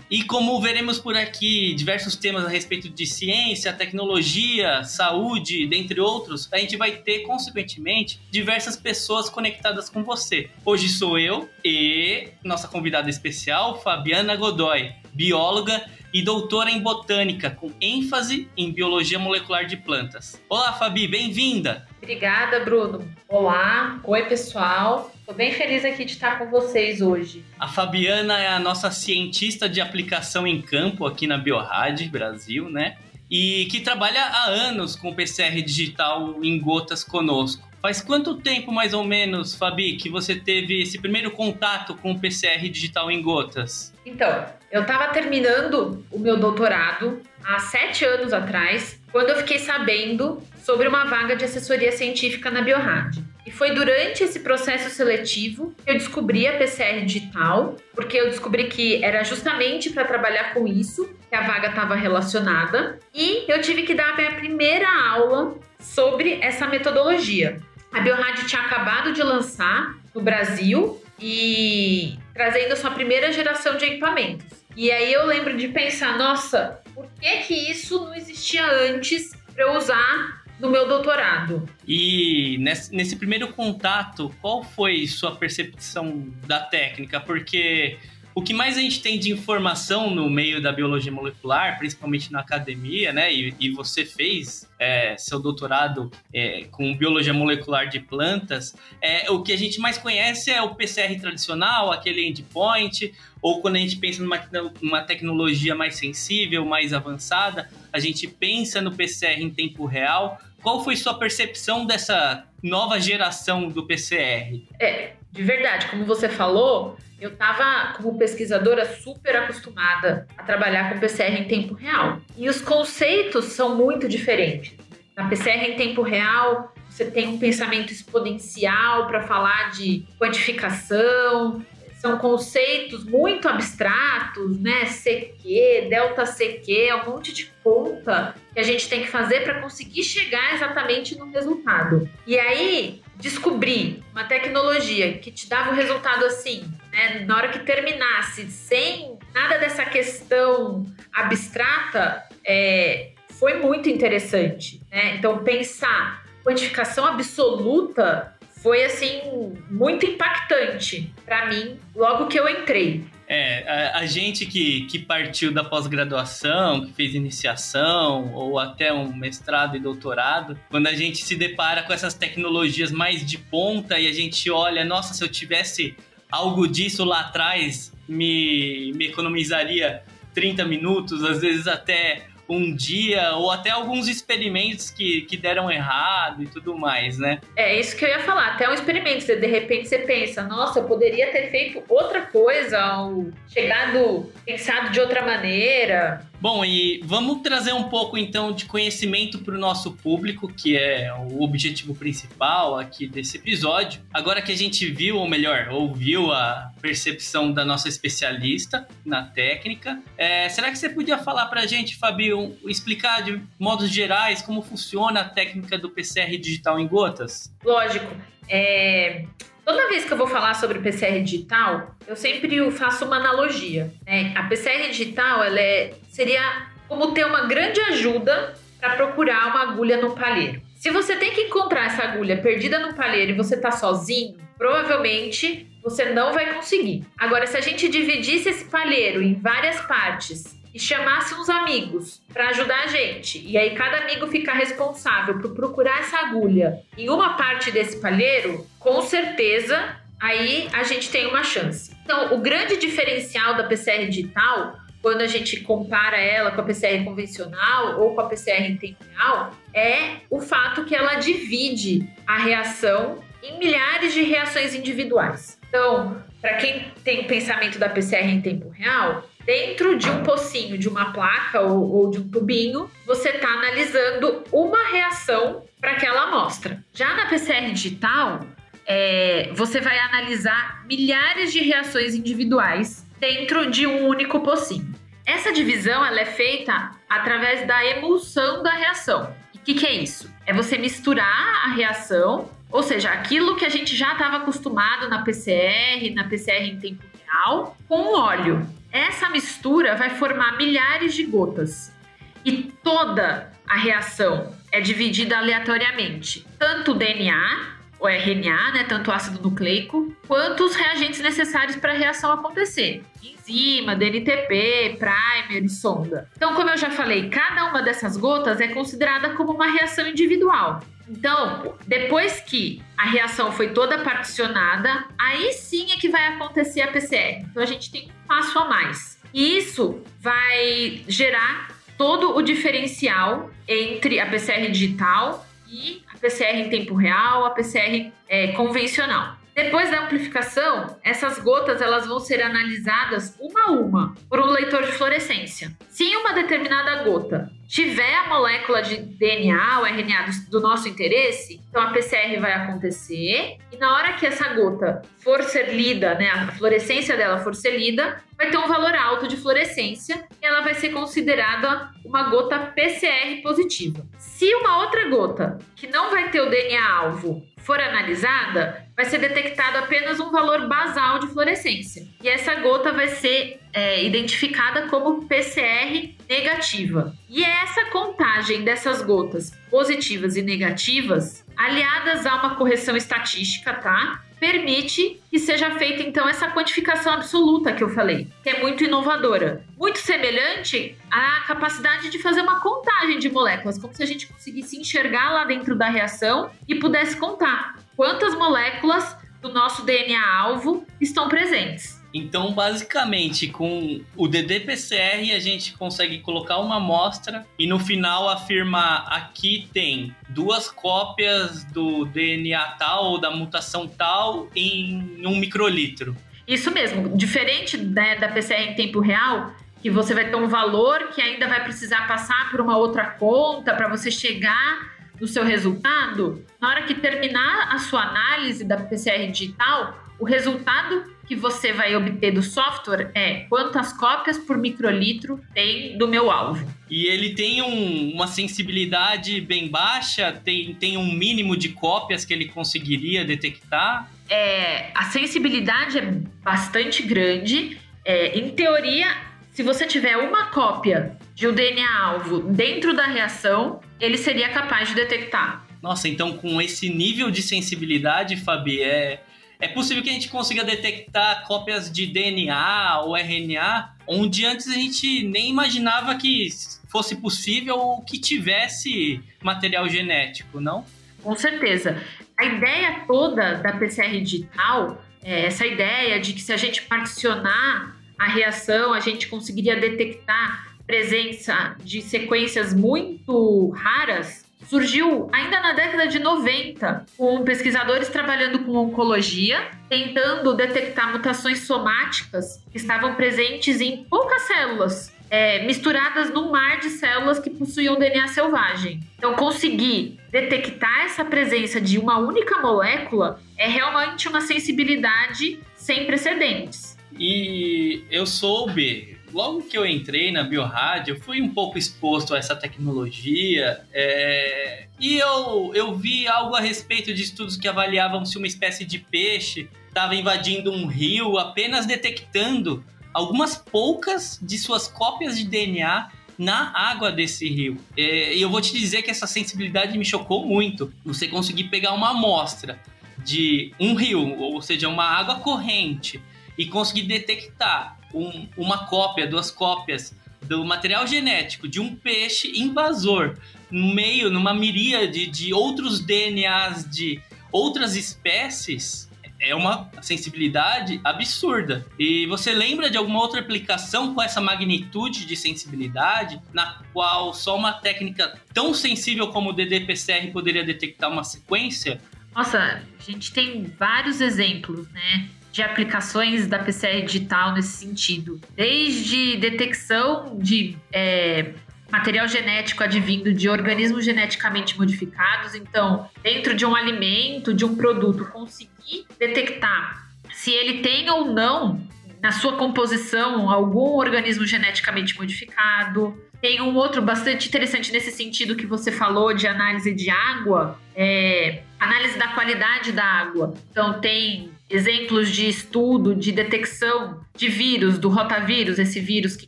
E 0.09 0.23
como 0.23 0.59
veremos 0.61 0.99
por 0.99 1.15
aqui 1.15 1.73
diversos 1.73 2.15
temas 2.15 2.45
a 2.45 2.49
respeito 2.49 2.89
de 2.89 3.05
ciência, 3.05 3.71
tecnologia, 3.73 4.83
saúde, 4.83 5.67
dentre 5.67 5.99
outros, 5.99 6.51
a 6.51 6.57
gente 6.57 6.75
vai 6.77 6.97
ter, 6.97 7.19
consequentemente, 7.19 8.19
diversas 8.29 8.75
pessoas 8.75 9.29
conectadas 9.29 9.89
com 9.89 10.03
você. 10.03 10.49
Hoje 10.65 10.89
sou 10.89 11.17
eu 11.17 11.49
e 11.63 12.29
nossa 12.43 12.67
convidada 12.67 13.09
especial, 13.09 13.81
Fabiana 13.81 14.35
Godoy, 14.35 14.91
bióloga 15.13 15.85
e 16.13 16.21
doutora 16.21 16.69
em 16.69 16.81
botânica, 16.81 17.49
com 17.49 17.71
ênfase 17.79 18.49
em 18.57 18.71
biologia 18.71 19.17
molecular 19.17 19.65
de 19.65 19.77
plantas. 19.77 20.41
Olá, 20.49 20.73
Fabi, 20.73 21.07
bem-vinda! 21.07 21.87
Obrigada, 22.01 22.59
Bruno. 22.61 23.07
Olá, 23.27 23.99
oi 24.03 24.23
pessoal. 24.25 25.11
Estou 25.19 25.35
bem 25.35 25.51
feliz 25.53 25.85
aqui 25.85 26.03
de 26.03 26.11
estar 26.11 26.39
com 26.39 26.49
vocês 26.49 27.01
hoje. 27.01 27.45
A 27.59 27.67
Fabiana 27.67 28.37
é 28.39 28.47
a 28.47 28.59
nossa 28.59 28.91
cientista 28.91 29.69
de 29.69 29.79
aplicação 29.79 30.45
em 30.45 30.61
campo 30.61 31.05
aqui 31.05 31.27
na 31.27 31.37
Biorad 31.37 32.03
Brasil, 32.09 32.69
né? 32.69 32.97
E 33.31 33.65
que 33.71 33.79
trabalha 33.79 34.21
há 34.21 34.49
anos 34.49 34.95
com 34.95 35.09
o 35.09 35.15
PCR 35.15 35.61
digital 35.61 36.43
em 36.43 36.59
gotas 36.59 37.01
conosco. 37.01 37.71
Faz 37.81 38.01
quanto 38.01 38.35
tempo, 38.35 38.71
mais 38.71 38.93
ou 38.93 39.03
menos, 39.03 39.55
Fabi, 39.55 39.95
que 39.95 40.09
você 40.09 40.35
teve 40.35 40.81
esse 40.81 40.99
primeiro 40.99 41.31
contato 41.31 41.95
com 41.95 42.11
o 42.11 42.19
PCR 42.19 42.69
digital 42.69 43.09
em 43.09 43.21
gotas? 43.21 43.91
Então, 44.05 44.45
eu 44.71 44.81
estava 44.81 45.07
terminando 45.07 46.05
o 46.11 46.19
meu 46.19 46.37
doutorado 46.37 47.21
há 47.43 47.57
sete 47.57 48.05
anos 48.05 48.33
atrás, 48.33 48.99
quando 49.11 49.29
eu 49.29 49.37
fiquei 49.37 49.57
sabendo 49.57 50.43
sobre 50.63 50.87
uma 50.87 51.05
vaga 51.05 51.35
de 51.35 51.43
assessoria 51.43 51.91
científica 51.91 52.51
na 52.51 52.61
Biohard. 52.61 53.23
E 53.45 53.51
foi 53.51 53.71
durante 53.71 54.23
esse 54.23 54.41
processo 54.41 54.89
seletivo 54.89 55.73
que 55.83 55.89
eu 55.89 55.95
descobri 55.95 56.47
a 56.47 56.57
PCR 56.57 57.03
digital, 57.03 57.75
porque 57.95 58.17
eu 58.17 58.29
descobri 58.29 58.65
que 58.65 59.03
era 59.03 59.23
justamente 59.23 59.89
para 59.89 60.05
trabalhar 60.05 60.53
com 60.53 60.67
isso 60.67 61.11
que 61.27 61.35
a 61.35 61.41
vaga 61.41 61.69
estava 61.69 61.95
relacionada, 61.95 62.99
e 63.13 63.45
eu 63.51 63.61
tive 63.61 63.83
que 63.83 63.95
dar 63.95 64.11
a 64.11 64.15
minha 64.15 64.31
primeira 64.33 64.87
aula 65.09 65.55
sobre 65.79 66.39
essa 66.41 66.67
metodologia. 66.67 67.59
A 67.91 67.99
Biorádio 67.99 68.45
tinha 68.45 68.61
acabado 68.61 69.11
de 69.11 69.23
lançar 69.23 69.95
no 70.13 70.21
Brasil 70.21 71.01
e 71.19 72.17
trazendo 72.33 72.73
a 72.73 72.75
sua 72.75 72.91
primeira 72.91 73.31
geração 73.31 73.75
de 73.75 73.85
equipamentos. 73.85 74.45
E 74.75 74.91
aí 74.91 75.11
eu 75.11 75.25
lembro 75.25 75.57
de 75.57 75.67
pensar, 75.67 76.17
nossa, 76.17 76.79
por 76.93 77.07
que 77.19 77.37
que 77.39 77.71
isso 77.71 77.99
não 78.05 78.13
existia 78.13 78.65
antes 78.65 79.31
para 79.53 79.65
eu 79.65 79.73
usar 79.73 80.40
no 80.61 80.69
meu 80.69 80.87
doutorado? 80.87 81.67
E 81.87 82.57
nesse, 82.59 83.15
primeiro 83.15 83.51
contato, 83.51 84.33
qual 84.39 84.63
foi 84.63 85.07
sua 85.07 85.35
percepção 85.35 86.27
da 86.45 86.59
técnica? 86.59 87.19
Porque 87.19 87.97
o 88.33 88.41
que 88.41 88.53
mais 88.53 88.77
a 88.77 88.81
gente 88.81 89.01
tem 89.01 89.19
de 89.19 89.31
informação 89.31 90.09
no 90.09 90.29
meio 90.29 90.61
da 90.61 90.71
biologia 90.71 91.11
molecular, 91.11 91.77
principalmente 91.77 92.31
na 92.31 92.39
academia, 92.39 93.11
né? 93.11 93.33
E, 93.33 93.53
e 93.59 93.69
você 93.71 94.05
fez 94.05 94.69
é, 94.79 95.17
seu 95.17 95.39
doutorado 95.39 96.09
é, 96.33 96.65
com 96.71 96.95
biologia 96.95 97.33
molecular 97.33 97.89
de 97.89 97.99
plantas, 97.99 98.73
é, 99.01 99.29
o 99.29 99.43
que 99.43 99.51
a 99.51 99.57
gente 99.57 99.79
mais 99.79 99.97
conhece 99.97 100.49
é 100.49 100.61
o 100.61 100.75
PCR 100.75 101.19
tradicional, 101.19 101.91
aquele 101.91 102.25
endpoint, 102.25 103.13
ou 103.41 103.61
quando 103.61 103.75
a 103.75 103.79
gente 103.79 103.97
pensa 103.97 104.21
numa, 104.23 104.39
numa 104.81 105.01
tecnologia 105.01 105.75
mais 105.75 105.95
sensível, 105.95 106.63
mais 106.63 106.93
avançada, 106.93 107.69
a 107.91 107.99
gente 107.99 108.27
pensa 108.27 108.79
no 108.79 108.91
PCR 108.91 109.41
em 109.41 109.49
tempo 109.49 109.85
real. 109.85 110.39
Qual 110.61 110.83
foi 110.83 110.95
sua 110.95 111.15
percepção 111.15 111.85
dessa 111.85 112.45
nova 112.61 112.99
geração 112.99 113.67
do 113.67 113.85
PCR? 113.85 114.63
É, 114.79 115.13
de 115.31 115.43
verdade, 115.43 115.87
como 115.87 116.05
você 116.05 116.29
falou, 116.29 116.97
eu 117.19 117.31
estava, 117.31 117.93
como 117.97 118.17
pesquisadora, 118.17 118.85
super 118.85 119.35
acostumada 119.35 120.27
a 120.37 120.43
trabalhar 120.43 120.93
com 120.93 120.99
PCR 120.99 121.35
em 121.39 121.47
tempo 121.47 121.73
real. 121.73 122.19
E 122.37 122.47
os 122.47 122.61
conceitos 122.61 123.45
são 123.45 123.75
muito 123.75 124.07
diferentes. 124.07 124.73
Na 125.15 125.27
PCR 125.27 125.71
em 125.71 125.75
tempo 125.75 126.01
real, 126.01 126.73
você 126.89 127.05
tem 127.05 127.27
um 127.29 127.39
pensamento 127.39 127.91
exponencial 127.91 129.07
para 129.07 129.21
falar 129.21 129.71
de 129.71 130.05
quantificação, 130.19 131.65
são 132.01 132.17
conceitos 132.17 133.03
muito 133.03 133.47
abstratos, 133.47 134.59
né? 134.59 134.85
CQ, 134.85 135.87
delta 135.87 136.25
CQ, 136.25 136.87
é 136.87 136.95
um 136.95 137.11
monte 137.11 137.31
de 137.31 137.45
conta 137.63 138.33
que 138.51 138.59
a 138.59 138.63
gente 138.63 138.89
tem 138.89 139.03
que 139.03 139.07
fazer 139.07 139.43
para 139.43 139.61
conseguir 139.61 140.03
chegar 140.03 140.55
exatamente 140.55 141.15
no 141.15 141.29
resultado. 141.29 142.09
E 142.25 142.39
aí, 142.39 143.03
descobrir 143.17 144.03
uma 144.11 144.23
tecnologia 144.23 145.19
que 145.19 145.31
te 145.31 145.47
dava 145.47 145.69
um 145.69 145.75
resultado 145.75 146.25
assim, 146.25 146.63
né? 146.91 147.23
Na 147.27 147.37
hora 147.37 147.49
que 147.49 147.59
terminasse, 147.59 148.49
sem 148.49 149.19
nada 149.31 149.59
dessa 149.59 149.85
questão 149.85 150.83
abstrata, 151.13 152.23
é, 152.43 153.11
foi 153.29 153.59
muito 153.59 153.87
interessante, 153.87 154.81
né? 154.89 155.17
Então, 155.17 155.43
pensar 155.43 156.25
quantificação 156.43 157.05
absoluta 157.05 158.30
foi 158.61 158.83
assim 158.85 159.53
muito 159.69 160.05
impactante 160.05 161.11
para 161.25 161.47
mim 161.47 161.79
logo 161.95 162.27
que 162.27 162.39
eu 162.39 162.47
entrei. 162.47 163.03
É, 163.27 163.91
a, 163.93 163.99
a, 163.99 164.05
gente 164.05 164.45
que, 164.45 164.85
que 164.87 164.99
partiu 164.99 165.53
da 165.53 165.63
pós-graduação, 165.63 166.85
que 166.85 166.93
fez 166.93 167.15
iniciação 167.15 168.33
ou 168.33 168.59
até 168.59 168.91
um 168.93 169.13
mestrado 169.15 169.77
e 169.77 169.79
doutorado, 169.79 170.59
quando 170.69 170.87
a 170.87 170.93
gente 170.93 171.23
se 171.23 171.35
depara 171.35 171.83
com 171.83 171.93
essas 171.93 172.13
tecnologias 172.13 172.91
mais 172.91 173.25
de 173.25 173.37
ponta 173.37 173.97
e 173.97 174.07
a 174.07 174.11
gente 174.11 174.51
olha, 174.51 174.83
nossa, 174.83 175.13
se 175.13 175.23
eu 175.23 175.29
tivesse 175.29 175.95
algo 176.29 176.67
disso 176.67 177.05
lá 177.05 177.21
atrás, 177.21 177.93
me, 178.07 178.91
me 178.95 179.07
economizaria 179.07 180.03
30 180.33 180.65
minutos, 180.65 181.23
às 181.23 181.39
vezes 181.39 181.67
até 181.67 182.27
um 182.53 182.75
dia, 182.75 183.33
ou 183.35 183.51
até 183.51 183.69
alguns 183.69 184.07
experimentos 184.07 184.89
que, 184.89 185.21
que 185.21 185.37
deram 185.37 185.71
errado 185.71 186.43
e 186.43 186.47
tudo 186.47 186.77
mais, 186.77 187.17
né? 187.17 187.39
É 187.55 187.79
isso 187.79 187.95
que 187.95 188.05
eu 188.05 188.09
ia 188.09 188.19
falar, 188.19 188.47
até 188.53 188.69
um 188.69 188.73
experimento, 188.73 189.25
de 189.25 189.47
repente 189.47 189.87
você 189.87 189.99
pensa, 189.99 190.43
nossa, 190.43 190.79
eu 190.79 190.83
poderia 190.83 191.31
ter 191.31 191.49
feito 191.49 191.83
outra 191.87 192.21
coisa, 192.21 192.97
ou 192.97 193.31
chegado, 193.47 194.31
pensado 194.45 194.91
de 194.91 194.99
outra 194.99 195.25
maneira. 195.25 196.30
Bom, 196.41 196.65
e 196.65 196.99
vamos 197.03 197.43
trazer 197.43 197.71
um 197.71 197.83
pouco 197.83 198.17
então 198.17 198.51
de 198.51 198.65
conhecimento 198.65 199.37
para 199.37 199.53
o 199.53 199.59
nosso 199.59 199.91
público, 199.91 200.51
que 200.51 200.75
é 200.75 201.13
o 201.13 201.43
objetivo 201.43 201.93
principal 201.93 202.79
aqui 202.79 203.05
desse 203.05 203.37
episódio. 203.37 204.01
Agora 204.11 204.41
que 204.41 204.51
a 204.51 204.57
gente 204.57 204.87
viu, 204.91 205.17
ou 205.17 205.29
melhor, 205.29 205.69
ouviu 205.69 206.31
a 206.31 206.71
percepção 206.81 207.51
da 207.51 207.63
nossa 207.63 207.87
especialista 207.87 208.87
na 209.05 209.21
técnica, 209.21 210.01
é, 210.17 210.49
será 210.49 210.71
que 210.71 210.79
você 210.79 210.89
podia 210.89 211.19
falar 211.19 211.45
para 211.45 211.61
a 211.61 211.67
gente, 211.67 211.95
Fabio, 211.95 212.57
explicar 212.65 213.21
de 213.21 213.39
modos 213.59 213.91
gerais 213.91 214.41
como 214.41 214.63
funciona 214.63 215.19
a 215.19 215.29
técnica 215.29 215.77
do 215.77 215.91
PCR 215.91 216.35
digital 216.39 216.79
em 216.79 216.87
gotas? 216.87 217.53
Lógico. 217.63 218.15
É, 218.49 219.25
Toda 219.63 219.87
vez 219.89 220.05
que 220.05 220.11
eu 220.11 220.17
vou 220.17 220.27
falar 220.27 220.53
sobre 220.55 220.79
PCR 220.79 221.21
digital, 221.21 221.95
eu 222.07 222.15
sempre 222.15 222.71
faço 222.71 223.05
uma 223.05 223.17
analogia. 223.17 223.91
Né? 224.05 224.33
A 224.35 224.43
PCR 224.43 224.89
digital 224.89 225.43
ela 225.43 225.59
é, 225.59 225.93
seria 226.09 226.41
como 226.87 227.13
ter 227.13 227.25
uma 227.25 227.45
grande 227.45 227.79
ajuda 227.79 228.55
para 228.79 228.95
procurar 228.95 229.47
uma 229.47 229.71
agulha 229.71 230.01
no 230.01 230.15
palheiro. 230.15 230.61
Se 230.75 230.89
você 230.89 231.15
tem 231.15 231.31
que 231.31 231.41
encontrar 231.41 231.85
essa 231.85 232.03
agulha 232.03 232.41
perdida 232.41 232.79
no 232.79 232.95
palheiro 232.95 233.31
e 233.31 233.35
você 233.35 233.55
está 233.55 233.71
sozinho, 233.71 234.35
provavelmente 234.57 235.67
você 235.83 236.05
não 236.05 236.33
vai 236.33 236.53
conseguir. 236.55 237.05
Agora, 237.17 237.45
se 237.45 237.55
a 237.55 237.61
gente 237.61 237.87
dividisse 237.87 238.49
esse 238.49 238.65
palheiro 238.65 239.21
em 239.21 239.35
várias 239.35 239.79
partes 239.81 240.59
e 240.73 240.79
chamasse 240.79 241.33
uns 241.33 241.49
amigos 241.49 242.21
para 242.31 242.49
ajudar 242.49 242.83
a 242.83 242.87
gente, 242.87 243.45
e 243.45 243.57
aí 243.57 243.75
cada 243.75 243.99
amigo 243.99 244.27
ficar 244.27 244.53
responsável 244.53 245.39
por 245.39 245.53
procurar 245.53 245.99
essa 245.99 246.17
agulha 246.17 246.81
em 246.97 247.09
uma 247.09 247.33
parte 247.35 247.71
desse 247.71 247.99
palheiro, 247.99 248.65
com 248.79 249.01
certeza 249.01 249.97
aí 250.19 250.69
a 250.71 250.83
gente 250.83 251.09
tem 251.09 251.27
uma 251.27 251.43
chance. 251.43 251.95
Então, 252.03 252.33
o 252.33 252.39
grande 252.39 252.77
diferencial 252.77 253.55
da 253.55 253.63
PCR 253.63 254.05
digital, 254.07 254.77
quando 255.01 255.21
a 255.21 255.27
gente 255.27 255.61
compara 255.61 256.17
ela 256.17 256.51
com 256.51 256.61
a 256.61 256.63
PCR 256.63 257.03
convencional 257.03 257.99
ou 257.99 258.13
com 258.13 258.21
a 258.21 258.29
PCR 258.29 258.63
em 258.63 258.77
tempo 258.77 259.03
real, 259.15 259.51
é 259.73 260.17
o 260.29 260.39
fato 260.39 260.85
que 260.85 260.95
ela 260.95 261.15
divide 261.15 262.07
a 262.27 262.37
reação 262.37 263.23
em 263.41 263.57
milhares 263.57 264.13
de 264.13 264.21
reações 264.21 264.75
individuais. 264.75 265.59
Então, 265.67 266.21
para 266.39 266.55
quem 266.55 266.91
tem 267.03 267.25
pensamento 267.25 267.79
da 267.79 267.89
PCR 267.89 268.27
em 268.27 268.41
tempo 268.41 268.69
real, 268.69 269.23
dentro 269.45 269.97
de 269.97 270.09
um 270.09 270.23
pocinho, 270.23 270.77
de 270.77 270.87
uma 270.87 271.11
placa 271.11 271.61
ou, 271.61 271.89
ou 271.91 272.11
de 272.11 272.19
um 272.19 272.29
tubinho, 272.29 272.89
você 273.05 273.29
está 273.29 273.47
analisando 273.47 274.43
uma 274.51 274.87
reação 274.89 275.63
para 275.79 275.91
aquela 275.91 276.23
amostra. 276.23 276.83
Já 276.93 277.15
na 277.15 277.25
PCR 277.25 277.71
digital, 277.71 278.41
é, 278.85 279.51
você 279.53 279.79
vai 279.79 279.97
analisar 279.99 280.85
milhares 280.85 281.51
de 281.51 281.59
reações 281.59 282.13
individuais 282.13 283.05
dentro 283.19 283.69
de 283.69 283.87
um 283.87 284.07
único 284.07 284.39
pocinho. 284.41 284.93
Essa 285.25 285.53
divisão 285.53 286.05
ela 286.05 286.19
é 286.19 286.25
feita 286.25 286.91
através 287.09 287.65
da 287.67 287.85
emulsão 287.85 288.63
da 288.63 288.71
reação. 288.71 289.33
O 289.55 289.59
que, 289.59 289.75
que 289.75 289.85
é 289.85 289.93
isso? 289.93 290.29
É 290.45 290.53
você 290.53 290.77
misturar 290.77 291.65
a 291.65 291.69
reação, 291.69 292.49
ou 292.71 292.81
seja, 292.81 293.11
aquilo 293.11 293.55
que 293.55 293.65
a 293.65 293.69
gente 293.69 293.95
já 293.95 294.13
estava 294.13 294.37
acostumado 294.37 295.07
na 295.07 295.21
PCR, 295.21 296.11
na 296.13 296.23
PCR 296.23 296.67
em 296.67 296.79
tempo 296.79 297.03
real, 297.25 297.77
com 297.87 298.17
óleo. 298.19 298.67
Essa 298.91 299.29
mistura 299.29 299.95
vai 299.95 300.11
formar 300.11 300.57
milhares 300.57 301.13
de 301.13 301.23
gotas. 301.23 301.95
E 302.43 302.63
toda 302.83 303.51
a 303.67 303.77
reação 303.77 304.53
é 304.71 304.81
dividida 304.81 305.37
aleatoriamente. 305.37 306.45
Tanto 306.59 306.91
o 306.91 306.95
DNA 306.95 307.80
o 308.01 308.07
RNA, 308.07 308.71
né, 308.71 308.83
tanto 308.89 309.11
o 309.11 309.13
ácido 309.13 309.39
nucleico, 309.41 310.11
quanto 310.27 310.65
os 310.65 310.75
reagentes 310.75 311.19
necessários 311.21 311.75
para 311.75 311.93
a 311.93 311.95
reação 311.95 312.31
acontecer. 312.31 313.03
Enzima, 313.23 313.95
DNTP, 313.95 314.97
primer 314.97 315.69
sonda. 315.69 316.27
Então, 316.35 316.55
como 316.55 316.71
eu 316.71 316.77
já 316.77 316.89
falei, 316.89 317.29
cada 317.29 317.65
uma 317.65 317.83
dessas 317.83 318.17
gotas 318.17 318.59
é 318.59 318.67
considerada 318.69 319.35
como 319.35 319.51
uma 319.51 319.67
reação 319.71 320.07
individual. 320.07 320.81
Então, 321.07 321.75
depois 321.85 322.39
que 322.39 322.81
a 322.97 323.03
reação 323.03 323.51
foi 323.51 323.69
toda 323.69 323.99
particionada, 323.99 325.05
aí 325.19 325.53
sim 325.53 325.91
é 325.91 325.97
que 325.97 326.09
vai 326.09 326.25
acontecer 326.27 326.81
a 326.81 326.87
PCR. 326.87 327.45
Então, 327.51 327.61
a 327.61 327.67
gente 327.67 327.91
tem 327.91 328.09
um 328.09 328.27
passo 328.27 328.57
a 328.57 328.65
mais. 328.65 329.19
E 329.31 329.57
isso 329.57 330.01
vai 330.19 331.03
gerar 331.07 331.69
todo 331.97 332.35
o 332.35 332.41
diferencial 332.41 333.51
entre 333.67 334.19
a 334.19 334.25
PCR 334.25 334.71
digital 334.71 335.45
e 335.67 336.01
PCR 336.21 336.55
em 336.55 336.69
tempo 336.69 336.93
real, 336.93 337.45
a 337.45 337.49
PCR 337.49 338.11
é, 338.29 338.53
convencional. 338.53 339.35
Depois 339.53 339.91
da 339.91 340.03
amplificação, 340.03 340.97
essas 341.03 341.39
gotas 341.39 341.81
elas 341.81 342.07
vão 342.07 342.19
ser 342.19 342.41
analisadas 342.41 343.35
uma 343.39 343.63
a 343.63 343.71
uma 343.71 344.15
por 344.29 344.39
um 344.39 344.45
leitor 344.45 344.83
de 344.83 344.93
fluorescência. 344.93 345.75
Se 345.89 346.15
uma 346.15 346.33
determinada 346.33 347.03
gota 347.03 347.51
tiver 347.71 348.15
a 348.15 348.27
molécula 348.27 348.81
de 348.81 348.97
DNA 348.97 349.79
ou 349.79 349.85
RNA 349.85 350.23
do, 350.23 350.49
do 350.49 350.59
nosso 350.59 350.89
interesse, 350.89 351.61
então 351.69 351.81
a 351.81 351.91
PCR 351.91 352.37
vai 352.37 352.51
acontecer 352.51 353.57
e 353.71 353.77
na 353.77 353.95
hora 353.95 354.11
que 354.13 354.25
essa 354.25 354.49
gota 354.49 355.01
for 355.23 355.41
ser 355.43 355.73
lida, 355.73 356.13
né, 356.15 356.29
a 356.29 356.47
fluorescência 356.51 357.15
dela 357.15 357.37
for 357.37 357.55
ser 357.55 357.77
lida, 357.77 358.21
vai 358.37 358.49
ter 358.49 358.57
um 358.57 358.67
valor 358.67 358.93
alto 358.93 359.25
de 359.25 359.37
fluorescência 359.37 360.27
e 360.41 360.45
ela 360.45 360.59
vai 360.61 360.73
ser 360.73 360.89
considerada 360.89 361.91
uma 362.03 362.23
gota 362.23 362.59
PCR 362.59 363.41
positiva. 363.41 364.05
Se 364.17 364.53
uma 364.55 364.83
outra 364.83 365.07
gota 365.07 365.57
que 365.73 365.87
não 365.87 366.11
vai 366.11 366.29
ter 366.29 366.41
o 366.41 366.49
DNA 366.49 366.85
alvo 366.85 367.41
for 367.57 367.79
analisada, 367.79 368.85
vai 368.95 369.05
ser 369.05 369.19
detectado 369.19 369.77
apenas 369.77 370.19
um 370.19 370.31
valor 370.31 370.67
basal 370.67 371.19
de 371.19 371.27
fluorescência. 371.27 372.05
E 372.21 372.27
essa 372.27 372.55
gota 372.55 372.91
vai 372.91 373.07
ser 373.07 373.59
é, 373.71 374.03
identificada 374.03 374.87
como 374.87 375.25
PCR 375.25 376.15
negativa. 376.31 377.13
E 377.29 377.43
é 377.43 377.63
essa 377.63 377.85
contagem 377.87 378.63
dessas 378.63 379.01
gotas 379.01 379.51
positivas 379.69 380.37
e 380.37 380.41
negativas, 380.41 381.45
aliadas 381.57 382.25
a 382.25 382.35
uma 382.35 382.55
correção 382.55 382.95
estatística, 382.95 383.73
tá? 383.73 384.23
Permite 384.39 385.21
que 385.29 385.37
seja 385.37 385.71
feita 385.71 386.01
então 386.01 386.27
essa 386.27 386.49
quantificação 386.49 387.11
absoluta 387.11 387.73
que 387.73 387.83
eu 387.83 387.89
falei, 387.89 388.29
que 388.41 388.49
é 388.49 388.61
muito 388.61 388.83
inovadora. 388.83 389.63
Muito 389.77 389.99
semelhante 389.99 390.97
à 391.11 391.41
capacidade 391.41 392.09
de 392.09 392.17
fazer 392.17 392.41
uma 392.41 392.61
contagem 392.61 393.19
de 393.19 393.29
moléculas, 393.29 393.77
como 393.77 393.93
se 393.93 394.01
a 394.01 394.05
gente 394.05 394.25
conseguisse 394.25 394.77
enxergar 394.77 395.33
lá 395.33 395.43
dentro 395.43 395.75
da 395.75 395.89
reação 395.89 396.49
e 396.65 396.75
pudesse 396.75 397.17
contar 397.17 397.75
quantas 397.95 398.33
moléculas 398.35 399.17
do 399.41 399.51
nosso 399.51 399.83
DNA 399.83 400.23
alvo 400.37 400.87
estão 400.99 401.27
presentes. 401.27 401.90
Então, 402.13 402.53
basicamente, 402.53 403.47
com 403.47 404.01
o 404.15 404.27
DDPCR, 404.27 405.33
a 405.33 405.39
gente 405.39 405.73
consegue 405.77 406.19
colocar 406.19 406.57
uma 406.57 406.75
amostra 406.77 407.45
e 407.57 407.65
no 407.65 407.79
final 407.79 408.27
afirmar 408.27 409.07
aqui 409.09 409.69
tem 409.73 410.13
duas 410.29 410.69
cópias 410.69 411.63
do 411.65 412.05
DNA 412.05 412.75
tal 412.77 413.05
ou 413.11 413.21
da 413.21 413.31
mutação 413.31 413.87
tal 413.87 414.49
em 414.55 415.25
um 415.25 415.37
microlitro. 415.37 416.15
Isso 416.47 416.69
mesmo. 416.71 417.15
Diferente 417.15 417.77
né, 417.77 418.17
da 418.17 418.27
PCR 418.27 418.71
em 418.71 418.75
tempo 418.75 418.99
real, 418.99 419.53
que 419.81 419.89
você 419.89 420.13
vai 420.13 420.29
ter 420.29 420.35
um 420.35 420.47
valor 420.47 421.09
que 421.09 421.21
ainda 421.21 421.47
vai 421.47 421.63
precisar 421.63 422.07
passar 422.07 422.51
por 422.51 422.59
uma 422.59 422.77
outra 422.77 423.05
conta 423.05 423.73
para 423.73 423.87
você 423.87 424.11
chegar 424.11 424.91
no 425.19 425.27
seu 425.27 425.43
resultado, 425.43 426.43
na 426.59 426.69
hora 426.69 426.81
que 426.81 426.95
terminar 426.95 427.69
a 427.71 427.77
sua 427.77 428.01
análise 428.01 428.63
da 428.63 428.75
PCR 428.77 429.31
digital, 429.31 430.03
o 430.19 430.25
resultado 430.25 431.11
que 431.31 431.35
você 431.37 431.71
vai 431.71 431.95
obter 431.95 432.33
do 432.33 432.43
software 432.43 433.09
é 433.15 433.45
quantas 433.47 433.93
cópias 433.93 434.37
por 434.37 434.57
microlitro 434.57 435.39
tem 435.53 435.97
do 435.97 436.05
meu 436.05 436.29
alvo. 436.29 436.69
E 436.89 437.05
ele 437.05 437.29
tem 437.29 437.61
um, 437.61 438.11
uma 438.13 438.27
sensibilidade 438.27 439.39
bem 439.39 439.69
baixa, 439.69 440.33
tem, 440.43 440.73
tem 440.73 440.97
um 440.97 441.09
mínimo 441.09 441.55
de 441.55 441.69
cópias 441.69 442.25
que 442.25 442.33
ele 442.33 442.49
conseguiria 442.49 443.23
detectar? 443.23 444.11
É, 444.29 444.91
a 444.93 445.05
sensibilidade 445.05 445.99
é 445.99 446.01
bastante 446.43 447.01
grande. 447.01 447.79
É, 448.03 448.37
em 448.37 448.49
teoria, 448.49 449.15
se 449.53 449.63
você 449.63 449.87
tiver 449.87 450.17
uma 450.17 450.47
cópia 450.47 451.15
de 451.33 451.47
um 451.47 451.53
DNA-alvo 451.53 452.39
dentro 452.39 452.93
da 452.93 453.05
reação, 453.05 453.79
ele 454.01 454.17
seria 454.17 454.49
capaz 454.49 454.89
de 454.89 454.95
detectar. 454.95 455.65
Nossa, 455.81 456.09
então 456.09 456.33
com 456.33 456.61
esse 456.61 456.89
nível 456.89 457.31
de 457.31 457.41
sensibilidade, 457.41 458.35
Fabi, 458.35 458.83
é, 458.83 459.23
é 459.61 459.67
possível 459.67 460.03
que 460.03 460.09
a 460.09 460.13
gente 460.13 460.27
consiga 460.27 460.63
detectar 460.63 461.45
cópias 461.45 461.91
de 461.91 462.07
DNA 462.07 463.01
ou 463.05 463.15
RNA 463.15 463.93
onde 464.07 464.45
antes 464.45 464.67
a 464.67 464.73
gente 464.73 465.23
nem 465.23 465.49
imaginava 465.49 466.15
que 466.15 466.49
fosse 466.89 467.15
possível 467.15 467.77
ou 467.77 468.01
que 468.01 468.19
tivesse 468.19 469.21
material 469.41 469.87
genético, 469.87 470.59
não? 470.59 470.83
Com 471.23 471.35
certeza. 471.35 472.01
A 472.37 472.45
ideia 472.45 473.03
toda 473.07 473.53
da 473.55 473.73
PCR 473.73 474.19
digital, 474.19 475.01
é 475.23 475.45
essa 475.45 475.65
ideia 475.65 476.19
de 476.19 476.33
que 476.33 476.41
se 476.41 476.51
a 476.51 476.57
gente 476.57 476.81
particionar 476.81 477.95
a 478.17 478.27
reação, 478.27 478.93
a 478.93 478.99
gente 478.99 479.27
conseguiria 479.27 479.79
detectar 479.79 480.75
presença 480.85 481.75
de 481.83 482.01
sequências 482.01 482.73
muito 482.73 483.69
raras, 483.69 484.43
surgiu 484.71 485.27
ainda 485.33 485.59
na 485.59 485.73
década 485.73 486.07
de 486.07 486.17
90, 486.17 487.05
com 487.17 487.43
pesquisadores 487.43 488.07
trabalhando 488.07 488.59
com 488.59 488.71
oncologia, 488.77 489.69
tentando 489.89 490.53
detectar 490.53 491.11
mutações 491.11 491.67
somáticas 491.67 492.63
que 492.71 492.77
estavam 492.77 493.15
presentes 493.15 493.81
em 493.81 494.05
poucas 494.05 494.43
células. 494.43 495.13
É, 495.29 495.65
misturadas 495.65 496.29
num 496.29 496.51
mar 496.51 496.79
de 496.79 496.89
células 496.89 497.39
que 497.39 497.49
possuíam 497.49 497.97
DNA 497.97 498.27
selvagem. 498.29 498.99
Então, 499.17 499.33
conseguir 499.33 500.19
detectar 500.29 501.05
essa 501.05 501.23
presença 501.23 501.79
de 501.79 501.97
uma 501.97 502.17
única 502.17 502.59
molécula 502.59 503.39
é 503.57 503.67
realmente 503.67 504.27
uma 504.27 504.41
sensibilidade 504.41 505.59
sem 505.73 506.05
precedentes. 506.05 506.97
E 507.17 508.03
eu 508.11 508.25
soube 508.25 509.17
logo 509.33 509.63
que 509.63 509.77
eu 509.77 509.85
entrei 509.85 510.31
na 510.31 510.43
Biorádio, 510.43 511.15
eu 511.15 511.19
fui 511.21 511.41
um 511.41 511.49
pouco 511.49 511.77
exposto 511.77 512.33
a 512.33 512.37
essa 512.37 512.55
tecnologia 512.55 513.81
é, 513.93 514.87
e 514.99 515.17
eu, 515.17 515.71
eu 515.73 515.95
vi 515.95 516.27
algo 516.27 516.55
a 516.55 516.59
respeito 516.59 517.13
de 517.13 517.23
estudos 517.23 517.57
que 517.57 517.67
avaliavam 517.67 518.25
se 518.25 518.37
uma 518.37 518.47
espécie 518.47 518.85
de 518.85 518.99
peixe 518.99 519.67
estava 519.87 520.15
invadindo 520.15 520.71
um 520.71 520.85
rio 520.85 521.37
apenas 521.37 521.85
detectando 521.85 522.83
algumas 523.13 523.57
poucas 523.57 524.39
de 524.41 524.57
suas 524.57 524.87
cópias 524.87 525.37
de 525.37 525.45
DNA 525.45 526.09
na 526.37 526.71
água 526.75 527.11
desse 527.11 527.47
rio. 527.47 527.77
É, 527.95 528.35
e 528.35 528.41
eu 528.41 528.49
vou 528.49 528.61
te 528.61 528.71
dizer 528.73 529.01
que 529.01 529.11
essa 529.11 529.27
sensibilidade 529.27 529.97
me 529.97 530.05
chocou 530.05 530.45
muito. 530.45 530.91
Você 531.05 531.27
conseguir 531.27 531.65
pegar 531.65 531.93
uma 531.93 532.11
amostra 532.11 532.79
de 533.23 533.73
um 533.79 533.93
rio, 533.93 534.39
ou 534.39 534.61
seja, 534.61 534.87
uma 534.87 535.03
água 535.03 535.35
corrente, 535.35 536.21
e 536.57 536.65
conseguir 536.65 537.03
detectar 537.03 538.00
um, 538.13 538.47
uma 538.57 538.85
cópia, 538.87 539.27
duas 539.27 539.51
cópias 539.51 540.15
do 540.41 540.65
material 540.65 541.05
genético 541.05 541.67
de 541.67 541.79
um 541.79 541.95
peixe 541.95 542.51
invasor 542.59 543.37
no 543.69 543.93
meio, 543.93 544.29
numa 544.29 544.53
miríade 544.53 545.27
de 545.27 545.53
outros 545.53 545.99
DNAs 545.99 546.89
de 546.89 547.21
outras 547.51 547.95
espécies, 547.95 549.09
é 549.39 549.55
uma 549.55 549.89
sensibilidade 550.01 551.01
absurda. 551.03 551.85
E 551.97 552.27
você 552.27 552.53
lembra 552.53 552.89
de 552.89 552.97
alguma 552.97 553.19
outra 553.19 553.39
aplicação 553.39 554.13
com 554.13 554.21
essa 554.21 554.39
magnitude 554.39 555.25
de 555.25 555.35
sensibilidade, 555.35 556.39
na 556.53 556.83
qual 556.93 557.33
só 557.33 557.55
uma 557.55 557.73
técnica 557.73 558.39
tão 558.53 558.73
sensível 558.73 559.29
como 559.29 559.49
o 559.49 559.53
DDPCR 559.53 560.31
poderia 560.31 560.63
detectar 560.63 561.11
uma 561.11 561.23
sequência? 561.23 561.99
Nossa, 562.35 562.59
a 562.59 563.03
gente 563.03 563.33
tem 563.33 563.63
vários 563.79 564.21
exemplos, 564.21 564.87
né? 564.91 565.27
De 565.51 565.61
aplicações 565.61 566.47
da 566.47 566.59
PCR 566.59 567.03
digital 567.05 567.53
nesse 567.53 567.85
sentido, 567.85 568.39
desde 568.55 569.35
detecção 569.37 570.37
de 570.39 570.77
é, 570.93 571.53
material 571.91 572.27
genético 572.27 572.83
advindo 572.83 573.33
de 573.33 573.49
organismos 573.49 574.05
geneticamente 574.05 574.77
modificados. 574.77 575.53
Então, 575.53 576.09
dentro 576.23 576.55
de 576.55 576.65
um 576.65 576.75
alimento, 576.75 577.53
de 577.53 577.65
um 577.65 577.75
produto, 577.75 578.25
conseguir 578.31 579.05
detectar 579.19 580.09
se 580.31 580.51
ele 580.51 580.81
tem 580.81 581.09
ou 581.09 581.25
não 581.25 581.85
na 582.21 582.31
sua 582.31 582.55
composição 582.55 583.49
algum 583.49 583.95
organismo 583.97 584.45
geneticamente 584.45 585.17
modificado. 585.17 586.15
Tem 586.39 586.61
um 586.61 586.75
outro 586.75 587.01
bastante 587.01 587.47
interessante 587.47 587.91
nesse 587.91 588.11
sentido 588.11 588.55
que 588.55 588.65
você 588.65 588.91
falou 588.91 589.33
de 589.33 589.47
análise 589.47 589.93
de 589.93 590.09
água, 590.09 590.79
é, 590.95 591.63
análise 591.79 592.17
da 592.17 592.29
qualidade 592.29 592.91
da 592.91 593.03
água. 593.03 593.53
Então 593.69 593.99
tem 593.99 594.50
exemplos 594.71 595.29
de 595.29 595.47
estudo 595.47 596.15
de 596.15 596.31
detecção 596.31 597.21
de 597.35 597.47
vírus, 597.47 597.97
do 597.97 598.09
rotavírus, 598.09 598.79
esse 598.79 598.99
vírus 598.99 599.35
que 599.35 599.47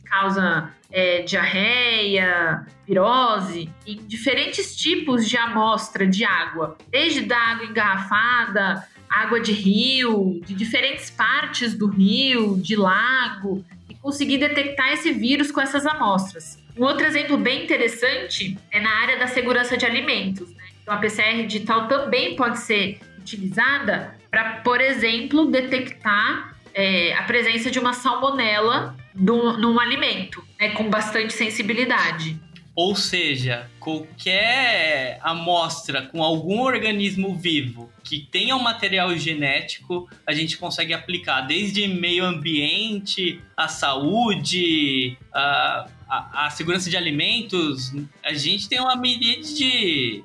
causa 0.00 0.70
é, 0.90 1.22
diarreia, 1.22 2.66
virose, 2.86 3.70
em 3.86 3.96
diferentes 4.06 4.76
tipos 4.76 5.28
de 5.28 5.36
amostra 5.36 6.06
de 6.06 6.24
água, 6.24 6.76
desde 6.90 7.22
da 7.22 7.38
água 7.38 7.66
engarrafada 7.66 8.86
água 9.14 9.40
de 9.40 9.52
rio, 9.52 10.40
de 10.44 10.54
diferentes 10.54 11.08
partes 11.08 11.72
do 11.72 11.86
rio, 11.86 12.56
de 12.60 12.74
lago, 12.74 13.64
e 13.88 13.94
conseguir 13.94 14.38
detectar 14.38 14.92
esse 14.92 15.12
vírus 15.12 15.52
com 15.52 15.60
essas 15.60 15.86
amostras. 15.86 16.58
Um 16.76 16.82
outro 16.82 17.06
exemplo 17.06 17.36
bem 17.36 17.62
interessante 17.62 18.58
é 18.72 18.80
na 18.80 18.90
área 18.90 19.16
da 19.16 19.28
segurança 19.28 19.76
de 19.76 19.86
alimentos. 19.86 20.50
Né? 20.50 20.64
Então, 20.82 20.94
a 20.94 20.96
PCR 20.96 21.46
digital 21.46 21.86
também 21.86 22.34
pode 22.34 22.58
ser 22.58 22.98
utilizada 23.16 24.16
para, 24.34 24.56
por 24.62 24.80
exemplo, 24.80 25.46
detectar 25.46 26.56
é, 26.74 27.14
a 27.14 27.22
presença 27.22 27.70
de 27.70 27.78
uma 27.78 27.92
salmonela 27.92 28.96
num 29.14 29.78
alimento, 29.78 30.44
né, 30.58 30.70
com 30.70 30.90
bastante 30.90 31.32
sensibilidade. 31.32 32.36
Ou 32.74 32.96
seja, 32.96 33.70
qualquer 33.78 35.20
amostra 35.22 36.02
com 36.02 36.20
algum 36.20 36.62
organismo 36.62 37.36
vivo 37.36 37.88
que 38.02 38.18
tenha 38.18 38.56
um 38.56 38.60
material 38.60 39.16
genético, 39.16 40.10
a 40.26 40.32
gente 40.32 40.56
consegue 40.56 40.92
aplicar 40.92 41.42
desde 41.42 41.86
meio 41.86 42.24
ambiente, 42.24 43.40
a 43.56 43.68
saúde, 43.68 45.16
a, 45.32 45.86
a, 46.14 46.46
a 46.46 46.50
segurança 46.50 46.88
de 46.88 46.96
alimentos. 46.96 47.92
A 48.22 48.32
gente 48.32 48.68
tem 48.68 48.80
uma 48.80 48.96
miríade 48.96 49.54
de, 49.54 50.24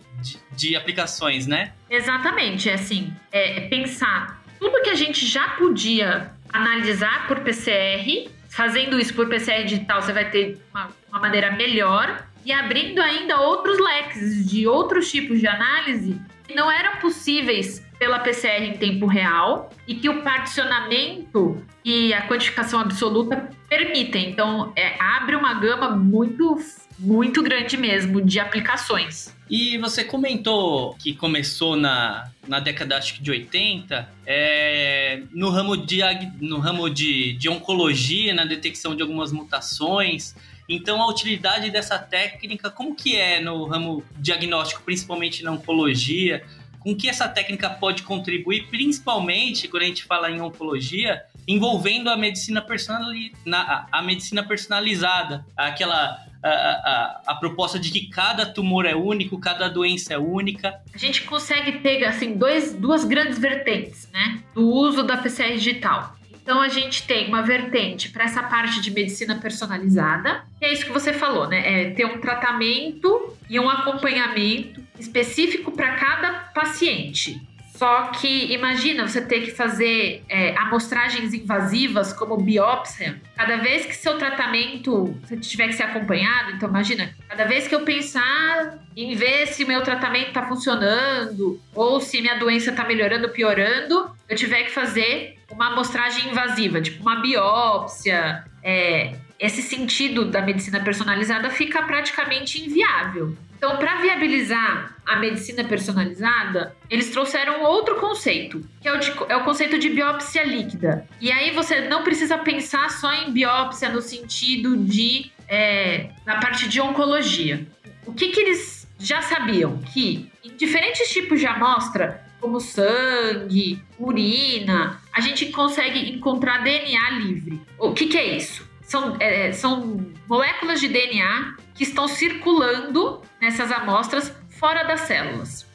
de, 0.51 0.75
aplicações, 0.75 1.48
né? 1.48 1.74
Exatamente, 1.89 2.69
é 2.69 2.74
assim, 2.74 3.13
é, 3.31 3.58
é 3.58 3.62
pensar 3.67 4.39
tudo 4.60 4.81
que 4.81 4.89
a 4.89 4.96
gente 4.96 5.25
já 5.25 5.50
podia 5.51 6.31
analisar 6.51 7.27
por 7.27 7.39
PCR, 7.39 8.29
fazendo 8.50 9.00
isso 9.00 9.13
por 9.13 9.27
PCR 9.29 9.63
digital, 9.63 10.01
você 10.01 10.12
vai 10.12 10.29
ter 10.29 10.60
uma, 10.72 10.89
uma 11.10 11.19
maneira 11.19 11.51
melhor 11.51 12.25
e 12.46 12.51
abrindo 12.51 13.00
ainda 13.00 13.39
outros 13.39 13.79
leques 13.79 14.50
de 14.50 14.67
outros 14.67 15.10
tipos 15.10 15.39
de 15.39 15.48
análise 15.48 16.19
que 16.46 16.53
não 16.53 16.69
eram 16.69 16.98
possíveis 16.98 17.86
pela 17.99 18.19
PCR 18.19 18.63
em 18.63 18.77
tempo 18.77 19.05
real 19.05 19.69
e 19.85 19.93
que 19.93 20.07
o 20.07 20.23
particionamento 20.23 21.61
e 21.83 22.13
a 22.13 22.25
quantificação 22.25 22.79
absoluta 22.79 23.49
permitem. 23.67 24.29
Então, 24.29 24.71
é, 24.75 24.95
abre 24.99 25.35
uma 25.35 25.53
gama 25.55 25.89
muito, 25.89 26.57
muito 26.97 27.43
grande 27.43 27.75
mesmo 27.75 28.21
de 28.21 28.39
aplicações. 28.39 29.37
E 29.49 29.77
você 29.79 30.03
comentou 30.03 30.95
que 30.95 31.13
começou 31.13 31.75
na, 31.75 32.31
na 32.47 32.59
década 32.59 32.97
acho 32.97 33.15
que 33.15 33.21
de 33.21 33.31
80, 33.31 34.07
é, 34.25 35.23
no 35.31 35.49
ramo, 35.49 35.75
de, 35.75 35.99
no 36.39 36.59
ramo 36.59 36.89
de, 36.89 37.33
de 37.33 37.49
oncologia, 37.49 38.33
na 38.33 38.45
detecção 38.45 38.95
de 38.95 39.01
algumas 39.01 39.31
mutações. 39.31 40.35
Então, 40.69 41.01
a 41.01 41.09
utilidade 41.09 41.71
dessa 41.71 41.97
técnica, 41.97 42.69
como 42.69 42.95
que 42.95 43.15
é 43.15 43.41
no 43.41 43.65
ramo 43.65 44.03
diagnóstico, 44.17 44.83
principalmente 44.83 45.43
na 45.43 45.51
oncologia? 45.51 46.45
Com 46.79 46.95
que 46.95 47.09
essa 47.09 47.27
técnica 47.27 47.69
pode 47.69 48.03
contribuir, 48.03 48.67
principalmente 48.67 49.67
quando 49.67 49.83
a 49.83 49.86
gente 49.86 50.03
fala 50.03 50.31
em 50.31 50.41
oncologia, 50.41 51.21
envolvendo 51.48 52.09
a 52.09 52.17
medicina, 52.17 52.62
personali 52.62 53.33
na, 53.45 53.88
a 53.91 54.01
medicina 54.01 54.43
personalizada, 54.43 55.45
aquela 55.57 56.25
a, 56.41 56.50
a, 56.50 57.21
a, 57.27 57.36
proposta 57.36 57.77
de 57.77 57.91
que 57.91 58.07
cada 58.07 58.45
tumor 58.45 58.86
é 58.86 58.95
único, 58.95 59.38
cada 59.39 59.67
doença 59.67 60.13
é 60.13 60.17
única. 60.17 60.79
A 60.93 60.98
gente 60.98 61.24
consegue 61.24 61.79
ter 61.79 62.05
assim 62.05 62.38
dois, 62.38 62.74
duas 62.74 63.03
grandes 63.03 63.38
vertentes, 63.38 64.09
né, 64.12 64.41
do 64.53 64.65
uso 64.65 65.03
da 65.03 65.17
PCR 65.17 65.53
digital. 65.53 66.15
Então 66.41 66.62
a 66.62 66.67
gente 66.67 67.05
tem 67.05 67.27
uma 67.27 67.41
vertente 67.41 68.10
para 68.10 68.24
essa 68.24 68.43
parte 68.43 68.81
de 68.81 68.91
medicina 68.91 69.36
personalizada, 69.36 70.43
que 70.58 70.65
é 70.65 70.74
isso 70.74 70.86
que 70.86 70.91
você 70.91 71.13
falou, 71.13 71.48
né? 71.48 71.84
É 71.84 71.89
ter 71.91 72.05
um 72.05 72.19
tratamento 72.19 73.38
e 73.50 73.60
um 73.60 73.69
acompanhamento 73.69 74.81
específico 75.00 75.72
para 75.72 75.96
cada 75.96 76.31
paciente. 76.53 77.41
Só 77.79 78.08
que 78.08 78.51
imagina 78.51 79.08
você 79.08 79.22
ter 79.22 79.39
que 79.39 79.51
fazer 79.51 80.22
é, 80.27 80.53
amostragens 80.58 81.34
invasivas 81.34 82.12
como 82.12 82.36
biópsia. 82.36 83.22
Cada 83.38 83.55
vez 83.55 83.86
que 83.86 83.96
seu 83.96 84.17
tratamento 84.17 85.17
você 85.22 85.38
tiver 85.38 85.67
que 85.67 85.74
ser 85.75 85.84
acompanhado, 85.84 86.51
então 86.51 86.67
imagina, 86.67 87.15
cada 87.29 87.46
vez 87.46 87.69
que 87.69 87.74
eu 87.74 87.86
pensar 87.86 88.79
em 88.98 89.15
ver 89.15 89.48
se 89.48 89.63
meu 89.63 89.81
tratamento 89.81 90.27
está 90.27 90.46
funcionando 90.46 91.58
ou 91.74 92.01
se 92.01 92.19
minha 92.19 92.36
doença 92.36 92.72
está 92.72 92.84
melhorando 92.84 93.27
ou 93.27 93.31
piorando, 93.31 94.12
eu 94.27 94.36
tiver 94.36 94.63
que 94.63 94.72
fazer 94.72 95.38
uma 95.59 95.73
amostragem 95.73 96.29
invasiva, 96.29 96.81
tipo 96.81 97.01
uma 97.01 97.17
biópsia, 97.17 98.45
é, 98.63 99.13
esse 99.37 99.61
sentido 99.61 100.23
da 100.23 100.41
medicina 100.41 100.79
personalizada 100.79 101.49
fica 101.49 101.83
praticamente 101.83 102.63
inviável. 102.65 103.35
Então, 103.57 103.75
para 103.75 103.97
viabilizar 103.97 104.95
a 105.05 105.17
medicina 105.17 105.65
personalizada, 105.65 106.73
eles 106.89 107.09
trouxeram 107.09 107.61
outro 107.61 107.95
conceito, 107.95 108.65
que 108.79 108.87
é 108.87 108.93
o, 108.93 108.97
de, 108.97 109.11
é 109.27 109.35
o, 109.35 109.43
conceito 109.43 109.77
de 109.77 109.89
biópsia 109.89 110.45
líquida. 110.45 111.05
E 111.19 111.29
aí 111.29 111.51
você 111.51 111.89
não 111.89 112.05
precisa 112.05 112.37
pensar 112.37 112.89
só 112.89 113.11
em 113.11 113.33
biópsia 113.33 113.89
no 113.89 114.01
sentido 114.01 114.77
de 114.77 115.29
é, 115.45 116.09
na 116.25 116.39
parte 116.39 116.69
de 116.69 116.79
oncologia. 116.79 117.67
O 118.05 118.13
que, 118.13 118.29
que 118.29 118.39
eles 118.39 118.87
já 118.97 119.21
sabiam? 119.21 119.77
Que 119.79 120.31
em 120.41 120.55
diferentes 120.55 121.09
tipos 121.09 121.41
de 121.41 121.45
amostra, 121.45 122.28
como 122.39 122.60
sangue, 122.60 123.81
urina, 123.98 125.01
a 125.13 125.22
gente 125.22 125.48
consegue 125.48 126.12
encontrar 126.12 126.63
DNA 126.63 127.10
livre. 127.12 127.62
O 127.77 127.93
que, 127.93 128.08
que 128.08 128.17
é 128.17 128.38
isso? 128.38 128.67
São, 128.81 129.17
é, 129.19 129.51
são 129.51 130.05
moléculas 130.27 130.79
de 130.79 130.88
DNA 130.88 131.55
que 131.75 131.84
estão 131.84 132.08
circulando 132.08 133.22
nessas 133.39 133.72
amostras 133.72 134.34
fora 134.50 134.84
das 134.84 135.01
células. 135.01 135.67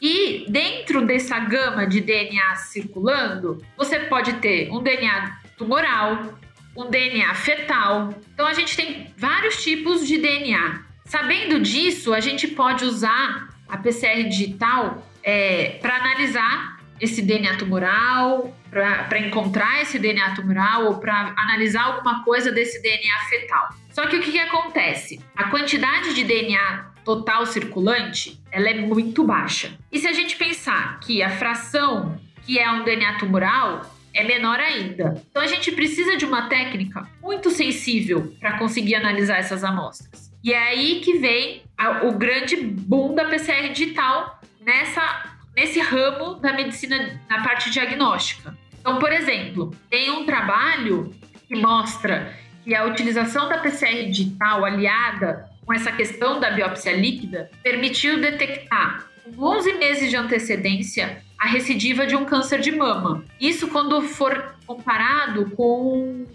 E 0.00 0.46
dentro 0.48 1.06
dessa 1.06 1.38
gama 1.38 1.86
de 1.86 2.00
DNA 2.00 2.56
circulando, 2.56 3.64
você 3.76 4.00
pode 4.00 4.34
ter 4.34 4.70
um 4.70 4.82
DNA 4.82 5.38
tumoral, 5.56 6.38
um 6.76 6.90
DNA 6.90 7.32
fetal. 7.34 8.14
Então 8.34 8.46
a 8.46 8.52
gente 8.52 8.76
tem 8.76 9.12
vários 9.16 9.62
tipos 9.62 10.06
de 10.06 10.18
DNA. 10.18 10.82
Sabendo 11.04 11.60
disso, 11.60 12.12
a 12.12 12.20
gente 12.20 12.48
pode 12.48 12.84
usar 12.84 13.48
a 13.68 13.76
PCR 13.76 14.24
digital 14.28 15.06
é, 15.22 15.78
para 15.80 15.96
analisar 15.96 16.80
esse 17.00 17.20
DNA 17.20 17.56
tumoral, 17.56 18.56
para 18.70 19.18
encontrar 19.18 19.82
esse 19.82 19.98
DNA 19.98 20.34
tumoral 20.34 20.86
ou 20.86 20.98
para 20.98 21.34
analisar 21.36 21.82
alguma 21.82 22.22
coisa 22.22 22.52
desse 22.52 22.80
DNA 22.80 23.18
fetal. 23.28 23.70
Só 23.90 24.06
que 24.06 24.16
o 24.16 24.22
que, 24.22 24.30
que 24.30 24.38
acontece? 24.38 25.20
A 25.34 25.50
quantidade 25.50 26.14
de 26.14 26.22
DNA 26.22 26.92
total 27.04 27.44
circulante 27.44 28.40
ela 28.50 28.68
é 28.68 28.74
muito 28.74 29.24
baixa. 29.24 29.76
E 29.90 29.98
se 29.98 30.06
a 30.06 30.12
gente 30.12 30.36
pensar 30.36 31.00
que 31.00 31.22
a 31.22 31.30
fração 31.30 32.18
que 32.44 32.58
é 32.58 32.70
um 32.70 32.84
DNA 32.84 33.14
tumoral 33.18 33.82
é 34.14 34.24
menor 34.24 34.60
ainda. 34.60 35.22
Então 35.30 35.42
a 35.42 35.46
gente 35.46 35.72
precisa 35.72 36.16
de 36.16 36.24
uma 36.24 36.48
técnica 36.48 37.08
muito 37.22 37.50
sensível 37.50 38.34
para 38.38 38.58
conseguir 38.58 38.94
analisar 38.94 39.38
essas 39.38 39.64
amostras. 39.64 40.30
E 40.44 40.52
é 40.52 40.58
aí 40.58 41.00
que 41.00 41.18
vem 41.18 41.62
a, 41.78 42.04
o 42.06 42.12
grande 42.12 42.56
boom 42.56 43.14
da 43.14 43.24
PCR 43.24 43.72
digital 43.72 44.40
nessa 44.64 45.32
nesse 45.56 45.80
ramo 45.80 46.34
da 46.36 46.52
medicina 46.52 47.20
na 47.28 47.42
parte 47.42 47.70
diagnóstica. 47.70 48.56
Então, 48.80 48.98
por 48.98 49.12
exemplo, 49.12 49.74
tem 49.90 50.10
um 50.10 50.24
trabalho 50.24 51.14
que 51.46 51.54
mostra 51.54 52.34
que 52.64 52.74
a 52.74 52.84
utilização 52.84 53.48
da 53.48 53.58
PCR 53.58 54.06
digital 54.10 54.64
aliada 54.64 55.48
com 55.64 55.72
essa 55.72 55.92
questão 55.92 56.40
da 56.40 56.50
biópsia 56.50 56.92
líquida 56.92 57.50
permitiu 57.62 58.20
detectar 58.20 59.06
com 59.24 59.44
11 59.44 59.74
meses 59.74 60.10
de 60.10 60.16
antecedência 60.16 61.22
a 61.38 61.46
recidiva 61.46 62.06
de 62.06 62.16
um 62.16 62.24
câncer 62.24 62.60
de 62.60 62.72
mama. 62.72 63.24
Isso 63.40 63.68
quando 63.68 64.00
for 64.02 64.56
comparado 64.66 65.50
com 65.50 66.26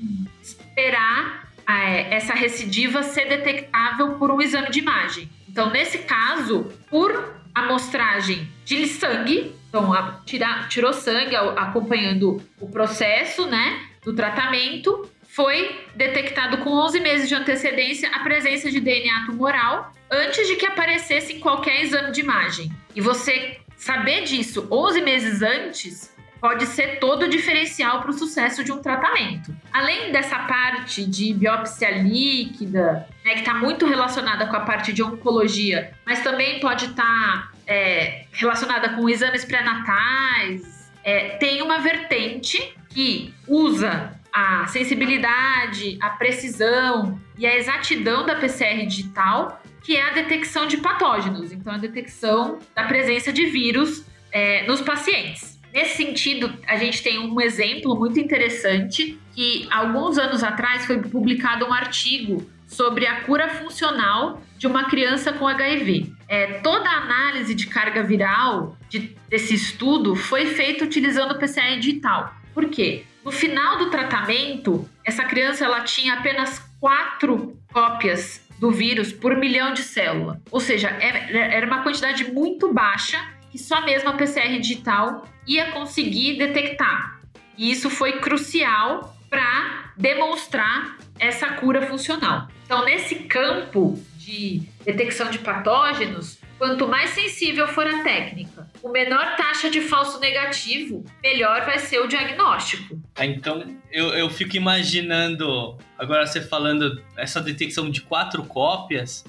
esperar 0.42 1.50
é, 1.68 2.16
essa 2.16 2.34
recidiva 2.34 3.04
ser 3.04 3.26
detectável 3.26 4.16
por 4.16 4.32
um 4.32 4.42
exame 4.42 4.70
de 4.70 4.80
imagem. 4.80 5.30
Então, 5.50 5.70
nesse 5.70 6.00
caso, 6.00 6.72
por 6.90 7.36
amostragem 7.60 8.50
de 8.66 8.88
sangue, 8.88 9.56
então 9.70 9.94
a, 9.94 10.20
tira, 10.26 10.66
tirou 10.70 10.94
sangue 10.94 11.36
acompanhando 11.36 12.42
o 12.60 12.68
processo, 12.70 13.46
né, 13.48 13.88
do 14.04 14.14
tratamento. 14.14 15.10
Foi 15.28 15.86
detectado 15.96 16.58
com 16.60 16.72
11 16.72 17.00
meses 17.00 17.30
de 17.30 17.36
antecedência 17.36 18.10
a 18.10 18.20
presença 18.20 18.72
de 18.72 18.80
DNA 18.80 19.26
tumoral 19.26 19.94
antes 20.10 20.48
de 20.48 20.56
que 20.56 20.66
aparecesse 20.66 21.34
em 21.34 21.40
qualquer 21.40 21.84
exame 21.84 22.12
de 22.12 22.22
imagem. 22.22 22.72
E 22.96 23.02
você 23.02 23.58
saber 23.76 24.24
disso 24.24 24.68
11 24.72 25.02
meses 25.02 25.42
antes 25.42 26.17
pode 26.40 26.66
ser 26.68 27.00
todo 27.00 27.24
o 27.24 27.30
diferencial 27.30 28.02
para 28.02 28.12
o 28.12 28.14
sucesso 28.14 28.64
de 28.64 28.72
um 28.72 28.82
tratamento. 28.82 29.56
Além 29.72 30.12
dessa 30.12 30.40
parte 30.40 31.06
de 31.06 31.34
biópsia 31.34 31.92
líquida, 31.92 33.08
né, 33.26 33.34
que 33.34 33.40
está 33.40 33.54
muito 33.54 33.86
relacionada 33.86 34.46
com 34.48 34.56
a 34.56 34.62
parte 34.62 34.94
de 34.94 35.04
oncologia, 35.04 35.92
mas 36.06 36.22
também 36.22 36.60
pode 36.60 36.86
estar 36.86 37.04
tá, 37.04 37.52
é, 37.66 38.26
relacionada 38.32 38.90
com 38.90 39.10
exames 39.10 39.44
pré-natais, 39.46 40.92
é, 41.04 41.38
tem 41.38 41.62
uma 41.62 41.80
vertente 41.80 42.76
que 42.90 43.34
usa 43.48 44.18
a 44.34 44.68
sensibilidade, 44.68 45.98
a 46.02 46.10
precisão 46.12 47.20
e 47.38 47.48
a 47.48 47.56
exatidão 47.56 48.26
da 48.26 48.36
PCR 48.36 48.86
digital, 48.86 49.62
que 49.84 49.96
é 49.96 50.02
a 50.02 50.12
detecção 50.12 50.68
de 50.68 50.78
patógenos, 50.78 51.52
então 51.52 51.74
a 51.74 51.78
detecção 51.78 52.60
da 52.76 52.84
presença 52.84 53.32
de 53.32 53.46
vírus 53.46 54.06
é, 54.32 54.68
nos 54.68 54.82
pacientes. 54.82 55.57
Nesse 55.74 55.98
sentido, 55.98 56.52
a 56.66 56.78
gente 56.78 57.04
tem 57.04 57.20
um 57.20 57.40
exemplo 57.40 57.96
muito 57.96 58.20
interessante 58.20 59.20
que 59.34 59.68
alguns 59.72 60.18
anos 60.18 60.44
atrás 60.44 60.86
foi 60.86 61.00
publicado 61.02 61.66
um 61.66 61.74
artigo 61.74 62.50
sobre 62.68 63.06
a 63.06 63.22
cura 63.22 63.48
funcional 63.50 64.42
de 64.58 64.68
uma 64.68 64.86
criança 64.86 65.32
com 65.32 65.48
HIV. 65.48 66.12
É, 66.28 66.60
toda 66.60 66.90
a 66.90 66.98
análise 66.98 67.54
de 67.54 67.68
carga 67.68 68.04
viral 68.04 68.78
de, 68.90 69.16
desse 69.30 69.54
estudo 69.54 70.16
foi 70.16 70.48
feita 70.48 70.84
utilizando 70.84 71.32
o 71.32 71.40
PCR 71.40 71.80
digital. 71.80 72.34
Por 72.54 72.70
quê? 72.70 73.04
No 73.24 73.32
final 73.32 73.78
do 73.78 73.90
tratamento, 73.90 74.90
essa 75.06 75.24
criança 75.24 75.64
ela 75.64 75.82
tinha 75.82 76.16
apenas 76.16 76.60
quatro 76.80 77.58
cópias 77.72 78.46
do 78.60 78.72
vírus 78.72 79.12
por 79.14 79.36
milhão 79.36 79.74
de 79.74 79.84
células. 79.84 80.38
Ou 80.50 80.60
seja, 80.60 80.90
era 80.90 81.66
uma 81.68 81.84
quantidade 81.84 82.32
muito 82.32 82.74
baixa 82.74 83.24
que 83.58 83.64
só 83.64 83.84
mesmo 83.84 84.10
a 84.10 84.14
PCR 84.14 84.60
digital 84.60 85.26
ia 85.48 85.72
conseguir 85.72 86.38
detectar. 86.38 87.20
E 87.58 87.72
isso 87.72 87.90
foi 87.90 88.20
crucial 88.20 89.18
para 89.32 89.92
demonstrar 89.98 90.98
essa 91.20 91.54
cura 91.54 91.82
funcional. 91.88 92.48
Então, 92.64 92.86
nesse 92.86 93.16
campo 93.16 94.00
de 94.16 94.62
detecção 94.86 95.32
de 95.32 95.40
patógenos, 95.40 96.38
quanto 96.60 96.88
mais 96.88 97.10
sensível 97.10 97.68
for 97.68 97.88
a 97.88 98.04
técnica, 98.04 98.70
o 98.84 98.90
menor 98.90 99.36
taxa 99.36 99.72
de 99.72 99.82
falso 99.82 100.20
negativo, 100.20 101.04
melhor 101.24 101.66
vai 101.66 101.80
ser 101.80 102.00
o 102.00 102.08
diagnóstico. 102.08 103.02
Então, 103.20 103.76
eu, 103.92 104.10
eu 104.10 104.30
fico 104.30 104.56
imaginando, 104.56 105.78
agora 105.98 106.28
você 106.28 106.42
falando 106.42 107.02
essa 107.18 107.42
detecção 107.42 107.90
de 107.90 108.02
quatro 108.02 108.44
cópias, 108.46 109.26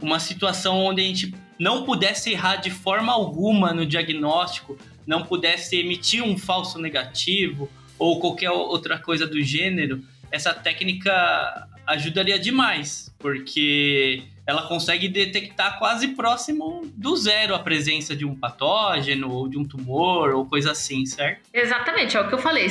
uma 0.00 0.20
situação 0.20 0.78
onde 0.78 1.00
a 1.00 1.04
gente 1.04 1.34
não 1.62 1.84
pudesse 1.84 2.32
errar 2.32 2.56
de 2.56 2.72
forma 2.72 3.12
alguma 3.12 3.72
no 3.72 3.86
diagnóstico, 3.86 4.76
não 5.06 5.22
pudesse 5.22 5.76
emitir 5.76 6.20
um 6.20 6.36
falso 6.36 6.76
negativo 6.76 7.70
ou 7.96 8.18
qualquer 8.18 8.50
outra 8.50 8.98
coisa 8.98 9.28
do 9.28 9.40
gênero, 9.40 10.02
essa 10.28 10.52
técnica 10.52 11.68
ajudaria 11.86 12.36
demais, 12.36 13.14
porque 13.16 14.24
ela 14.44 14.66
consegue 14.66 15.06
detectar 15.06 15.78
quase 15.78 16.08
próximo 16.08 16.90
do 16.96 17.16
zero 17.16 17.54
a 17.54 17.60
presença 17.60 18.16
de 18.16 18.24
um 18.24 18.34
patógeno 18.34 19.30
ou 19.30 19.48
de 19.48 19.56
um 19.56 19.64
tumor 19.64 20.34
ou 20.34 20.44
coisa 20.44 20.72
assim, 20.72 21.06
certo? 21.06 21.42
Exatamente, 21.54 22.16
é 22.16 22.20
o 22.20 22.26
que 22.26 22.34
eu 22.34 22.40
falei. 22.40 22.66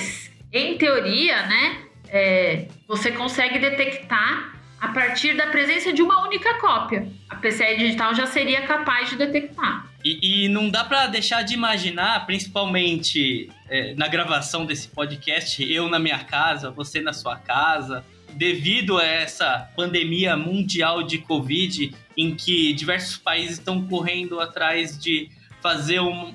Em 0.51 0.77
teoria, 0.77 1.45
né, 1.47 1.77
é, 2.09 2.67
você 2.85 3.13
consegue 3.13 3.57
detectar 3.57 4.60
a 4.81 4.87
partir 4.87 5.37
da 5.37 5.45
presença 5.47 5.93
de 5.93 6.01
uma 6.01 6.25
única 6.25 6.55
cópia. 6.55 7.07
A 7.29 7.35
PCR 7.35 7.77
digital 7.77 8.15
já 8.15 8.25
seria 8.25 8.63
capaz 8.63 9.11
de 9.11 9.15
detectar. 9.15 9.85
E, 10.03 10.45
e 10.45 10.49
não 10.49 10.71
dá 10.71 10.83
para 10.83 11.05
deixar 11.05 11.43
de 11.43 11.53
imaginar, 11.53 12.25
principalmente 12.25 13.47
é, 13.69 13.93
na 13.93 14.07
gravação 14.07 14.65
desse 14.65 14.87
podcast, 14.87 15.71
eu 15.71 15.87
na 15.87 15.99
minha 15.99 16.17
casa, 16.23 16.71
você 16.71 16.99
na 16.99 17.13
sua 17.13 17.37
casa, 17.37 18.03
devido 18.33 18.97
a 18.97 19.05
essa 19.05 19.69
pandemia 19.75 20.35
mundial 20.35 21.03
de 21.03 21.19
Covid, 21.19 21.93
em 22.17 22.33
que 22.33 22.73
diversos 22.73 23.17
países 23.17 23.59
estão 23.59 23.87
correndo 23.87 24.39
atrás 24.39 24.97
de 24.97 25.29
fazer, 25.61 25.99
um, 25.99 26.33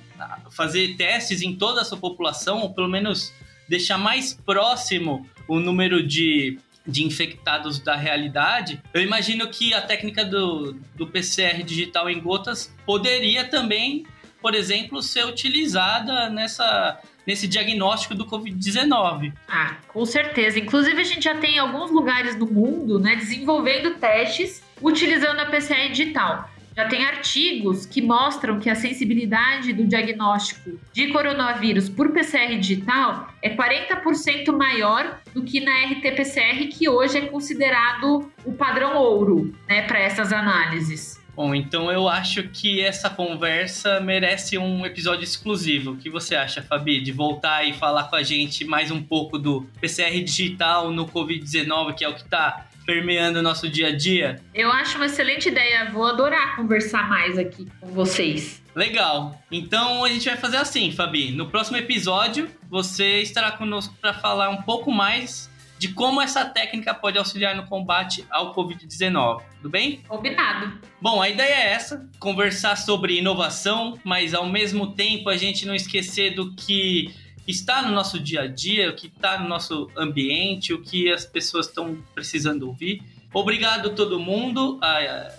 fazer 0.53 0.95
testes 0.97 1.43
em 1.43 1.57
toda 1.57 1.81
a 1.81 1.85
sua 1.85 1.99
população, 1.99 2.61
ou 2.61 2.73
pelo 2.73 2.89
menos 2.89 3.33
deixar 3.69 3.99
mais 3.99 4.35
próximo 4.35 5.29
o 5.49 5.59
número 5.59 6.07
de 6.07 6.59
de 6.87 7.05
infectados 7.05 7.79
da 7.79 7.96
realidade, 7.96 8.81
eu 8.94 9.03
imagino 9.03 9.49
que 9.49 9.75
a 9.75 9.81
técnica 9.81 10.25
do, 10.25 10.77
do 10.94 11.07
PCR 11.07 11.62
digital 11.62 12.09
em 12.09 12.20
gotas 12.20 12.72
poderia 12.85 13.44
também, 13.44 14.07
por 14.40 14.55
exemplo, 14.55 15.03
ser 15.03 15.27
utilizada 15.27 16.31
nessa, 16.31 17.01
nesse 17.27 17.49
diagnóstico 17.49 18.14
do 18.14 18.25
Covid-19. 18.27 19.33
Ah, 19.49 19.77
com 19.88 20.07
certeza. 20.07 20.59
Inclusive, 20.59 21.01
a 21.01 21.05
gente 21.05 21.25
já 21.25 21.35
tem 21.35 21.59
alguns 21.59 21.90
lugares 21.90 22.37
no 22.37 22.46
mundo 22.46 22.99
né, 22.99 23.16
desenvolvendo 23.16 23.94
testes 23.96 24.62
utilizando 24.81 25.40
a 25.40 25.46
PCR 25.46 25.88
digital. 25.90 26.51
Já 26.77 26.87
tem 26.87 27.07
artigos 27.07 27.87
que 27.87 28.03
mostram 28.03 28.61
que 28.61 28.68
a 28.68 28.75
sensibilidade 28.75 29.72
do 29.72 29.87
diagnóstico 29.87 30.79
de 30.92 31.09
coronavírus 31.09 31.88
por 31.88 32.12
PCR 32.12 32.55
digital 32.59 33.33
é 33.47 33.57
40% 33.57 34.53
maior 34.53 35.21
do 35.33 35.45
que 35.45 35.61
na 35.61 35.73
RT-PCR, 35.85 36.69
que 36.69 36.89
hoje 36.89 37.19
é 37.19 37.21
considerado 37.27 38.31
o 38.45 38.53
padrão 38.53 38.97
ouro 38.97 39.55
né, 39.69 39.83
para 39.83 40.01
essas 40.01 40.33
análises. 40.33 41.25
Bom, 41.37 41.55
então 41.55 41.93
eu 41.93 42.09
acho 42.09 42.45
que 42.49 42.81
essa 42.81 43.09
conversa 43.09 44.01
merece 44.01 44.59
um 44.59 44.85
episódio 44.85 45.23
exclusivo. 45.23 45.93
O 45.93 45.97
que 45.97 46.11
você 46.11 46.35
acha, 46.35 46.63
Fabi, 46.63 47.01
de 47.01 47.13
voltar 47.13 47.63
e 47.63 47.73
falar 47.75 48.05
com 48.05 48.17
a 48.17 48.23
gente 48.23 48.65
mais 48.65 48.91
um 48.91 49.03
pouco 49.03 49.39
do 49.39 49.67
PCR 49.81 50.19
digital 50.25 50.91
no 50.91 51.07
Covid-19, 51.07 51.95
que 51.95 52.05
é 52.05 52.09
o 52.09 52.15
que 52.15 52.23
está 52.23 52.67
permeando 52.87 53.40
o 53.40 53.42
nosso 53.42 53.68
dia 53.68 53.88
a 53.88 53.96
dia? 53.96 54.40
Eu 54.55 54.70
acho 54.70 54.96
uma 54.96 55.07
excelente 55.07 55.49
ideia. 55.49 55.90
Vou 55.90 56.07
adorar 56.07 56.57
conversar 56.57 57.09
mais 57.09 57.37
aqui 57.37 57.66
com 57.81 57.88
vocês. 57.88 58.62
Legal. 58.75 59.42
Então 59.51 60.05
a 60.05 60.09
gente 60.09 60.27
vai 60.27 60.37
fazer 60.37 60.59
assim, 60.59 60.92
Fabi. 60.92 61.33
No 61.33 61.51
próximo 61.51 61.77
episódio, 61.77 62.49
você 62.70 63.20
estará 63.20 63.51
conosco 63.51 63.94
para 64.01 64.14
falar 64.14 64.51
um 64.51 64.62
pouco 64.62 64.92
mais 64.92 65.51
de 65.79 65.88
como 65.88 66.22
essa 66.22 66.44
técnica 66.44 66.94
pode 66.94 67.18
auxiliar 67.18 67.55
no 67.55 67.66
combate 67.66 68.25
ao 68.31 68.55
Covid-19. 68.55 69.42
Tudo 69.57 69.70
bem? 69.70 70.01
Combinado. 70.09 70.79
Bom, 71.01 71.20
a 71.20 71.29
ideia 71.29 71.55
é 71.55 71.72
essa: 71.72 72.09
conversar 72.18 72.77
sobre 72.77 73.18
inovação, 73.18 73.99
mas 74.05 74.35
ao 74.35 74.46
mesmo 74.46 74.94
tempo 74.94 75.29
a 75.29 75.37
gente 75.37 75.66
não 75.66 75.75
esquecer 75.75 76.35
do 76.35 76.55
que 76.55 77.14
está 77.47 77.83
no 77.83 77.93
nosso 77.93 78.19
dia 78.19 78.43
a 78.43 78.47
dia, 78.47 78.91
o 78.91 78.95
que 78.95 79.07
está 79.07 79.39
no 79.39 79.49
nosso 79.49 79.91
ambiente, 79.97 80.73
o 80.73 80.83
que 80.83 81.13
as 81.13 81.25
pessoas 81.25 81.67
estão 81.67 82.03
precisando 82.15 82.67
ouvir. 82.67 83.03
Obrigado 83.33 83.91
todo 83.91 84.19
mundo, 84.19 84.81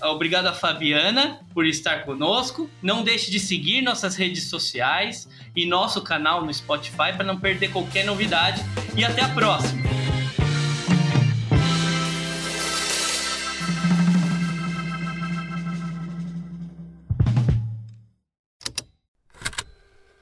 obrigado 0.04 0.46
a 0.46 0.54
Fabiana 0.54 1.39
por 1.54 1.65
estar 1.65 2.06
conosco. 2.06 2.70
Não 2.82 3.04
deixe 3.04 3.32
de 3.32 3.39
seguir 3.39 3.82
nossas 3.82 4.15
redes 4.15 4.50
sociais 4.50 5.28
e 5.56 5.65
nosso 5.65 6.02
canal 6.02 6.46
no 6.46 6.54
Spotify 6.54 7.13
para 7.15 7.24
não 7.24 7.39
perder 7.39 7.72
qualquer 7.72 8.06
novidade. 8.06 8.62
E 8.96 9.04
até 9.04 9.22
a 9.22 9.30
próxima! 9.30 10.16